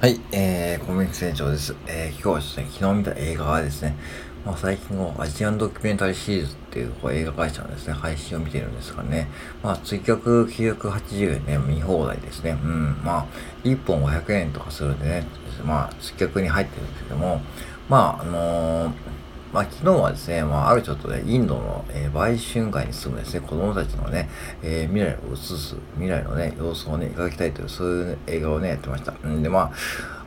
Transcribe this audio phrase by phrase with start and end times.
[0.00, 1.76] はい、えー、コミック船長です。
[1.86, 3.98] えー、今日はですね、昨日見た映画はですね、
[4.46, 9.28] まあ、最近のアジアンドキュメンタリーシリーズっていうこう映画会社のですね、配信を見てるんですがね、
[9.62, 12.52] まあ、追加980円ね、見放題ですね。
[12.52, 13.26] うん、まあ、
[13.64, 15.26] 1本500円とかするんでね、
[15.66, 17.42] まあ、追加に入ってるんですけども、
[17.90, 19.19] まあ、あのー
[19.52, 24.28] まあ、昨日はですね、まあ、あるちょっとね、インドの、えー、売春会に住むですね、子供たちのね、
[24.62, 29.12] えー、未来を映す、未来のね、様子をね、描きたいという、そういう、ね、映画をね、やってました。
[29.12, 29.72] んで、ま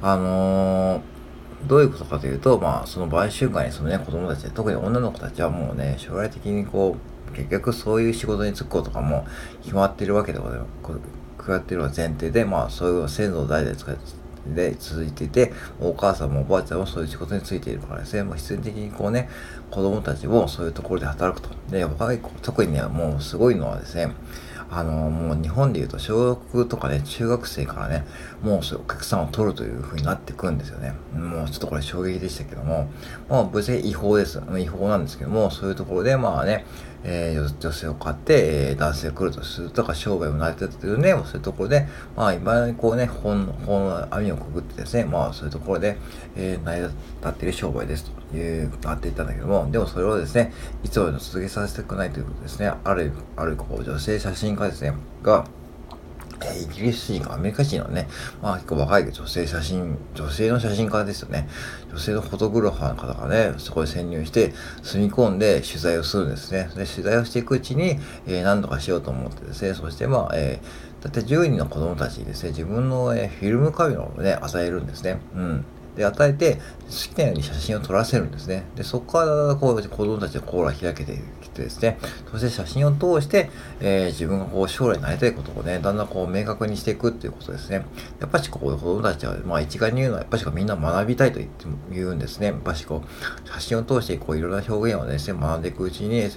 [0.00, 6.96] あ、あのー、どういうことかというと、まあ、その売春会に住むね、子供たち、特に女の子たちはもうね、将来的にこ
[7.30, 9.24] う、結局そういう仕事に就くことかも
[9.62, 10.68] 決まってるわけでございます。
[11.38, 19.28] 決まっている前提で、まあ、そういう先祖代々使って、で続いてて、お母さんもおばあちゃんもそういう仕事についているからですね、もう必然的にこうね、
[19.70, 21.54] 子供たちもそういうところで働くと。
[21.70, 24.12] で、若い子、特にね、もうすごいのはですね、
[24.74, 28.06] あの、もう日本で言うと小学とかね、中学生からね、
[28.42, 30.94] もうそういうお客さんを取るという風になってくんですよね。
[31.14, 32.90] もうちょっとこれ衝撃でしたけども、
[33.28, 34.40] まあ別に違法です。
[34.58, 36.64] 違法なんですけども、そういうところでまあね、
[37.04, 41.86] えー、女性を買って、えー、男性が来るとするとか、商売を成り立ててるね、そういうところで、
[42.16, 45.96] まあ、今にこうね、本、本の網をくぐってですね、まあ、そういうところで、
[46.36, 46.94] えー、成り立
[47.26, 48.10] っている商売です。
[48.32, 55.44] という、なっていったんだけども、でもそれをですね、いつまでも続けさせたくないということですね、ある、ある、こう、女性写真家ですね、が、
[56.52, 58.08] イギリス人かアメリカ人のね、
[58.42, 61.48] まあ結構若い女性写真、女性の写真家ですよね。
[61.90, 66.68] 女性のフォトグラファーの方がね、そこに潜入して住み込んで取材をするんですね。
[66.76, 75.20] で、取材をしていくうちに、えー、何とかしようと思ってですね、そしてまあ、えー、だって10人の子供たちにですね、自分の、えー、フィルムカメラをね、与えるんですね。
[75.34, 75.64] うん。
[75.96, 78.64] で、与えて、好きなように写真を撮らせるんですね。
[78.76, 81.98] で、そこから、こう、子供たちのコーラ開けてきてですね、
[82.30, 87.84] そして写真を通して、えー、自分がこう、将来なりたいことをね、だんだんこう、明確にしていくっていうことですね。
[88.20, 92.46] やっぱしこう、子供たちは、まあ、一概に言うのは、やっぱしみんな学びたいと言っても言うんですね。
[92.48, 96.30] やっぱしこう、写真を通して、こう、いろんな表現をですね、学んでいくうちに、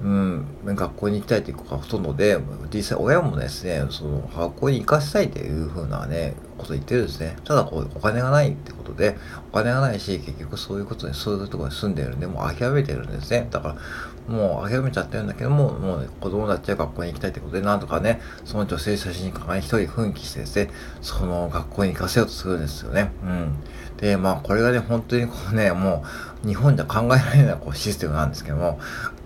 [0.00, 2.38] うん、学校に行きたいという子がほとんどで、
[2.72, 7.36] 実際親もですね、その学校に行かせたいというふうなね、こと言ってるんですね。
[7.44, 9.16] ただこう、お金がないってことで、
[9.50, 13.48] お金がないし、結局そういうことに、そういうところに住んでるんで、もう諦めてるんですね。
[13.50, 13.76] だから、
[14.32, 20.70] もう諦めちゃってるんだけども、もう、ね、子供たちは学校に行きたいってことで、なんとかね、その女性写真家が一人奮起してですね、
[21.00, 23.10] その学校に行かせようとするんですよね。
[23.24, 23.56] うん。
[23.96, 26.04] で、まあ、これがね、本当にこうね、も
[26.44, 28.78] う、日本じゃ考えられないこうシステムなんですけども、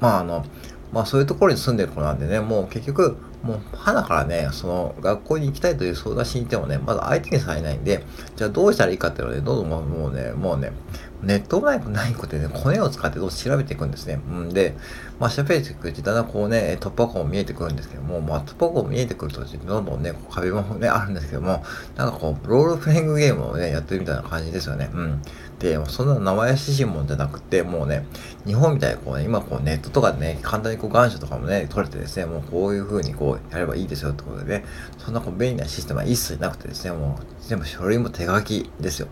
[0.00, 0.44] まあ、あの、
[0.92, 8.04] まあそういうところに住んでる子なんでね、もう結局、もう、花からね、その、学校に行きたいという相談しに行ってもね、まだ相手にされないんで、
[8.36, 10.72] じゃあどうしたらいいかっていうので、どんどんもうね、もうね、
[11.22, 14.20] ネットないないことでね、コネを使ってどう調べていくんですね。
[14.30, 14.74] うんで、
[15.18, 21.64] まあ、調べていくうち、だんだんこうね、突破口も見えてくるんですけども、まあ、突破口も見えてくると、どんどんね、壁もね、あるんですけども、
[21.96, 24.90] なんかこう、ロールプレイングゲームをね、やってるみたいな感じですよね。
[24.94, 25.22] うん。
[25.58, 28.06] で、そんな名前ししもんじゃなくて、もうね、
[28.46, 34.64] 日本みたいにこうね、今こうネットとかでね、簡単にこう願書とかもね、取れてですね、もうこういう風にこうやればいいですよってことでね、
[34.98, 39.08] そんなこう便利なシステムは一切なくてですね、もう全部書類も手書きですよ。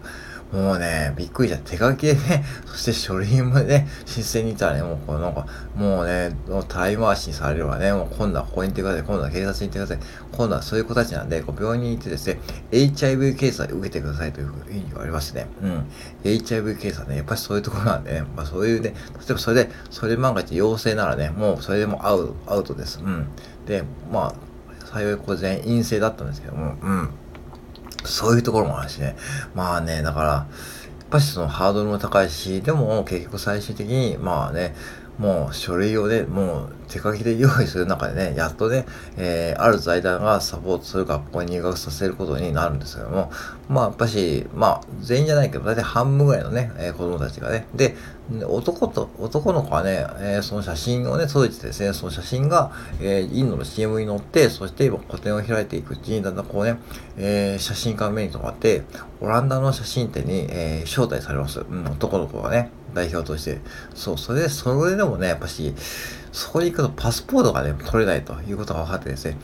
[0.52, 1.58] もうね、びっくりした。
[1.58, 6.36] 手書きでね、 そして書類もね、申請に行ったらね、もうこうなんか、もうね、
[6.68, 9.98] タイム回しにされればね、もう今度はここに行ってください、今度は警察に行ってください、
[10.32, 12.40] 今度はそういう子たちなんで、こう病院に行ってですね、
[12.70, 15.86] HIV 検査受けてくださいというふうに言われましてね、うん。
[16.24, 18.94] HIV 検査ね、やっぱりそういうところなんでね、まあそういうね、例
[19.30, 23.00] えばそれで、それ万が一陽性ならね、もうそれでもアウト、アウトです。
[23.04, 23.26] うん。
[23.66, 23.82] で、
[24.12, 24.34] まあ、
[24.86, 27.10] 幸いこれ全員陰性だったんですけども、うん。
[28.06, 29.16] そういうところもあるしね。
[29.54, 30.46] まあね、だから、や
[31.04, 34.74] っぱしそのハードルも高いし、でも結局最終的に、まあね、
[35.18, 43.30] もう書類をね、もう手書きで用意する中でね、 やっとね、えー、ある財団がサポートする学校に入学させることになるんですけども、
[43.68, 47.96] まあやっぱし、まあ全員じゃないけど、大体半分ぐらいのね、えー、子供たちがね、で、
[48.44, 56.78] 男と、男の子はね、えー、その写真をね、届いてですね、その写真が、えー、インドの CM に載って、そして今個展を開いていくうちに、だんだんこうね、
[57.16, 58.82] えー、写真家目に留まって、
[59.20, 61.60] オランダの写真展に、えー、招待されます。
[61.60, 62.70] うん、男の子がね。
[62.96, 63.58] 代表として。
[63.94, 65.74] そう、それで、それでもね、やっぱし、
[66.32, 69.36] そこに行くとパスポートがね、取れないということが分かってですね、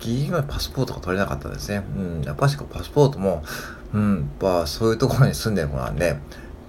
[0.00, 1.82] ギリギリまでパスポートが取れなかったですね。
[1.96, 3.42] うん、やっぱしパスポートも、
[3.94, 6.20] うん、やっぱそういうところに住んでるものはね、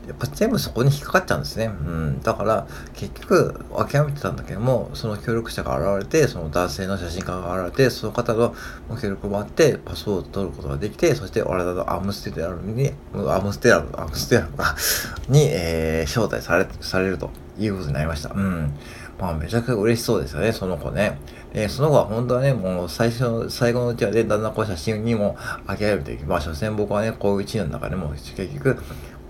[0.10, 1.66] やっぱ全部そこに引っかかっちゃうんですね。
[1.66, 2.22] うん。
[2.22, 8.56] だから、結局、諦めてたんだけども、その協力者が現れて、その男性の写真家が現れて、その方の
[9.00, 14.48] 協力もあって、パスを取ることができて、そして俺らのアムステラルに、アムステラル、アムステラル
[15.32, 17.30] に、えー、招待され、されると
[17.60, 18.32] いうことになりました。
[18.34, 18.74] うん。
[19.20, 21.20] まあ、めちゃくちゃ嬉しそうですよね、その子ね。
[21.54, 25.36] えー、その子は本当はね、もう最初の、最後のうちはね、だんだんこう写真にも
[25.68, 28.78] あげられていき、まあ、所詮僕はね、こういうチームの中でも、結局、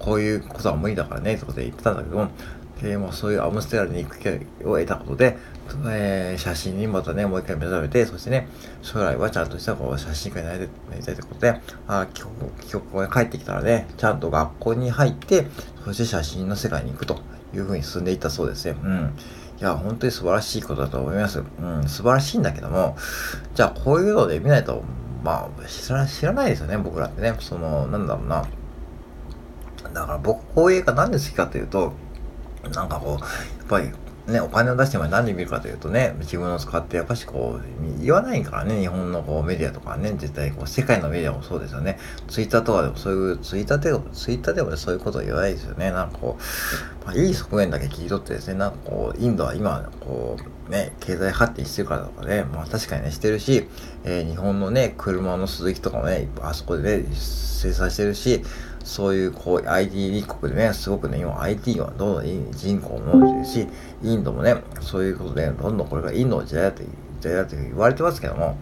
[0.09, 2.29] こういうことは無理だからね、ってことで言ってたんだけども、
[2.81, 5.38] えー、もそういうアムステラルに行く機会を得たことで、
[5.88, 8.47] えー、写真にまたね、もう一回目覚めて、そしてね、
[8.81, 15.45] 将来はちゃんとしたこう写真家になりたいということで、あ帰国、帰国帰ってきたらね、ちゃんと学校に入って、
[15.85, 17.19] そして写真の世界に行くと
[17.53, 18.77] いうふうに進んでいったそうですね。
[18.83, 19.13] うん。
[19.59, 21.44] いや、本当に素晴らしいことだと思います。
[21.61, 22.97] うん、素晴らしいんだけども、
[23.53, 24.83] じゃあこういうので見ないと、
[25.23, 27.35] まあ、知ら知らないですよね、僕らってね。
[27.39, 28.47] その、なんだろうな。
[29.94, 31.94] だから僕、こういう映画なんで好きかというと、
[32.74, 33.91] なんかこう、やっぱり
[34.30, 41.97] ね、お金を出しても何で見るかというとね、自分の使ってやっぱしこう、言わないからね、日本のこうメディアとかね、絶対こう、世界のメディアもそうですよね。
[42.27, 45.92] ツイッターとかでもそういう、ツイッターでも、ツイッターでもそういうこと言わないですよね。
[45.92, 50.38] なんかこう、まあ、いい側面だけ切り取ってですね、なんかこう、インドは今、こ
[50.68, 53.68] う、ね、経済発展してるからとかね、まあ確かにね、してるし、
[54.03, 58.44] えー、日本のね、車の鈴木とかもね、あそこでね、生産してるし、
[58.83, 63.67] そういうこう IT 立国でね、すごくね、今 IT はどんどん人口も伸びてるし、
[64.03, 66.89] インドもね、そういうことで、どんどんこれがインドの時代だと、時
[67.21, 68.57] 代だと言われてますけども、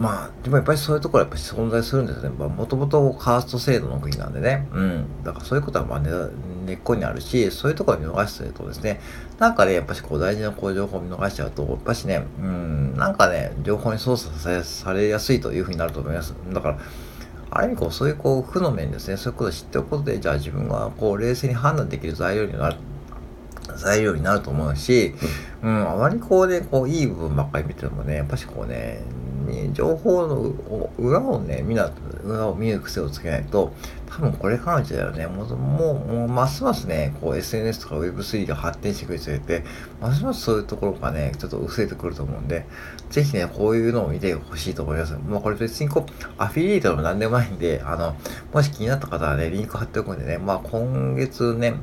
[0.00, 2.30] まあ、でもやっぱりそういうところはやっぱり存在するんですよね。
[2.30, 4.66] もともとカースト制度の国なんでね。
[4.72, 5.04] うん。
[5.24, 8.98] だからそういうことはまあ根、っこにあるし、そういうところを見逃してるとですね、
[9.38, 16.34] なんかね、やっぱしこう大事なこう情報を見逃しちゃうと、やっぱしね、うん、なんかね、情報に操作されやすいというふうになると思います。
[16.50, 16.78] だから、
[17.50, 22.76] ある意味こう、そういうこう、負の面ですね、そういうことを知っておくことで、じゃあ自分がこう、冷静に判断できる材料になる、
[23.76, 25.14] 材料になると思うし、
[25.62, 29.00] うん、あまりこうね、こう、いい部分ばっかり見ててもね、やっぱしこうね、
[29.72, 31.90] 情報の裏をね、見な、
[32.24, 33.72] 裏を見る癖をつけないと、
[34.10, 39.64] 多分これからの時代はね、もう、もう、もうますますね、こう SNS とか Web3 が発展していくにつれて、
[40.00, 42.66] ますますそういうところがね、ちょっと薄れてくると思うんで、
[43.10, 45.16] ぜひね、こういうのを見てほしいと思います。
[45.28, 48.16] まあこれ別にこう、アフィリエイトでも何でもないんで、あの、
[48.52, 51.74] もし気になった方はね、リンク貼っておくんでね、まあ今月ね、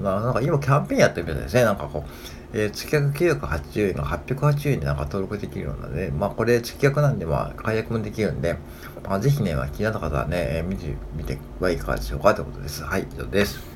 [0.00, 8.56] まあなんか今キャンペーンやってるみたいですね、なんかこう、えー、月額980円が880円でなんか登録できるようなので、まあこれ月額なんでまあ解約もできるんで、
[9.04, 12.82] まあぜひね、まあ、気になった方はね、えー、見てみてはいかがでしょうかということです。
[12.84, 13.75] はい、以上です。